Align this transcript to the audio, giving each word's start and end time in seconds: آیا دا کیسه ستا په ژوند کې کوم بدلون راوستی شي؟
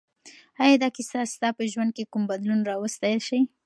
آیا 0.63 0.75
دا 0.83 0.89
کیسه 0.95 1.19
ستا 1.33 1.49
په 1.57 1.63
ژوند 1.71 1.91
کې 1.95 2.09
کوم 2.11 2.23
بدلون 2.31 2.59
راوستی 2.69 3.15
شي؟ 3.27 3.39